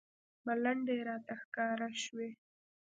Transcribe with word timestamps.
ملنډې 0.45 0.97
راته 1.07 1.33
ښکاره 1.41 1.89
شوې. 2.03 2.29